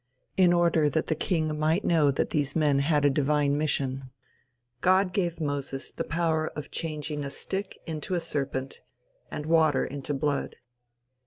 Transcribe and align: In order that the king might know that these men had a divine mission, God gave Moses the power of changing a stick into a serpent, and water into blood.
In 0.35 0.51
order 0.51 0.89
that 0.89 1.05
the 1.05 1.13
king 1.15 1.59
might 1.59 1.85
know 1.85 2.09
that 2.09 2.31
these 2.31 2.55
men 2.55 2.79
had 2.79 3.05
a 3.05 3.09
divine 3.11 3.55
mission, 3.55 4.09
God 4.81 5.13
gave 5.13 5.39
Moses 5.39 5.93
the 5.93 6.03
power 6.03 6.47
of 6.55 6.71
changing 6.71 7.23
a 7.23 7.29
stick 7.29 7.77
into 7.85 8.15
a 8.15 8.19
serpent, 8.19 8.81
and 9.29 9.45
water 9.45 9.85
into 9.85 10.15
blood. 10.15 10.55